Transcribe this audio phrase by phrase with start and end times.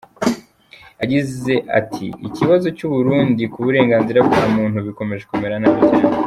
[1.01, 6.13] Yagize ati “Ikibazo cy’u Burundi ku burenganzira bwa muntu bikomeje kumera nabi cyane.